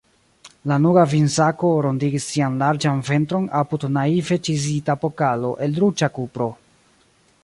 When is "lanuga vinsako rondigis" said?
0.69-2.23